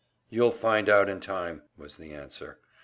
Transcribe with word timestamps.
"You'll 0.31 0.49
find 0.49 0.89
out 0.89 1.09
in 1.09 1.19
time," 1.19 1.61
was 1.77 1.97
the 1.97 2.11
answer. 2.11 2.57